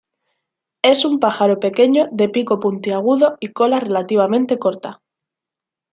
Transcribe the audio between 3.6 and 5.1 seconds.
relativamente corta.